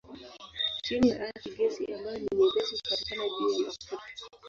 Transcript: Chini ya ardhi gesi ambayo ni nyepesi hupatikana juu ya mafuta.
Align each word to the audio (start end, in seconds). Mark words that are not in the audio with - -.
Chini 0.85 1.09
ya 1.09 1.19
ardhi 1.27 1.49
gesi 1.57 1.93
ambayo 1.93 2.17
ni 2.19 2.27
nyepesi 2.35 2.75
hupatikana 2.75 3.25
juu 3.29 3.51
ya 3.61 3.67
mafuta. 3.67 3.95